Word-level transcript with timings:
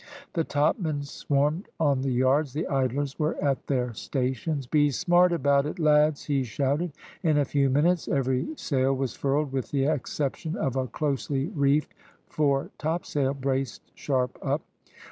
The 0.33 0.43
topmen 0.43 1.03
swarmed 1.03 1.69
on 1.79 2.01
the 2.01 2.09
yards, 2.09 2.53
the 2.53 2.65
idlers 2.65 3.19
were 3.19 3.35
at 3.35 3.67
their 3.67 3.93
stations. 3.93 4.65
"Be 4.65 4.89
smart 4.89 5.31
about 5.31 5.67
it, 5.67 5.77
lads!" 5.77 6.23
he 6.23 6.41
shouted. 6.43 6.93
In 7.21 7.37
a 7.37 7.45
few 7.45 7.69
minutes 7.69 8.07
every 8.07 8.47
sail 8.55 8.95
was 8.95 9.13
furled, 9.13 9.51
with 9.51 9.69
the 9.69 9.85
exception 9.85 10.55
of 10.55 10.75
a 10.75 10.87
closely 10.87 11.49
reefed 11.53 11.93
fore 12.25 12.71
topsail, 12.79 13.35
braced 13.35 13.83
sharp 13.93 14.39
up. 14.41 14.61